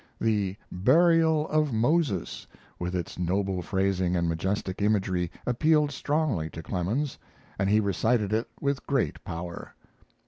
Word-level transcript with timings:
"The 0.19 0.55
Burial 0.71 1.47
of 1.49 1.71
Moses," 1.73 2.47
with 2.79 2.95
its 2.95 3.19
noble 3.19 3.61
phrasing 3.61 4.15
and 4.15 4.27
majestic 4.27 4.81
imagery, 4.81 5.29
appealed 5.45 5.91
strongly 5.91 6.49
to 6.49 6.63
Clemens, 6.63 7.19
and 7.59 7.69
he 7.69 7.79
recited 7.79 8.33
it 8.33 8.49
with 8.59 8.87
great 8.87 9.23
power. 9.23 9.75